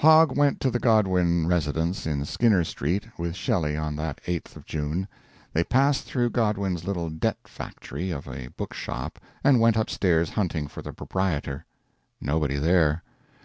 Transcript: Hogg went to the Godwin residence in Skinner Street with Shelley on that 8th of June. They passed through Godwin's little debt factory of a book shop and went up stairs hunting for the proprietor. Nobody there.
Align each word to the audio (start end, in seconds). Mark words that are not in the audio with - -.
Hogg 0.00 0.36
went 0.36 0.58
to 0.62 0.72
the 0.72 0.80
Godwin 0.80 1.46
residence 1.46 2.04
in 2.04 2.24
Skinner 2.24 2.64
Street 2.64 3.04
with 3.16 3.36
Shelley 3.36 3.76
on 3.76 3.94
that 3.94 4.20
8th 4.24 4.56
of 4.56 4.66
June. 4.66 5.06
They 5.52 5.62
passed 5.62 6.02
through 6.02 6.30
Godwin's 6.30 6.84
little 6.84 7.08
debt 7.08 7.38
factory 7.46 8.10
of 8.10 8.26
a 8.26 8.48
book 8.48 8.74
shop 8.74 9.20
and 9.44 9.60
went 9.60 9.76
up 9.76 9.88
stairs 9.88 10.30
hunting 10.30 10.66
for 10.66 10.82
the 10.82 10.92
proprietor. 10.92 11.64
Nobody 12.20 12.56
there. 12.56 13.04